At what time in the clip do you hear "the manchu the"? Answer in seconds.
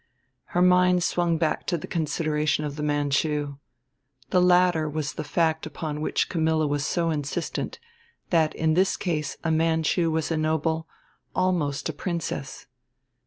2.75-4.41